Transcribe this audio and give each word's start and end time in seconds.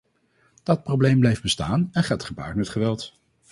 Dat 0.63 0.83
probleem 0.83 1.19
blijft 1.19 1.41
bestaan 1.41 1.89
en 1.91 2.03
gaat 2.03 2.23
gepaard 2.23 2.55
met 2.55 2.69
geweld. 2.69 3.13